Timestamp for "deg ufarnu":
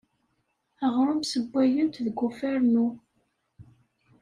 2.05-2.87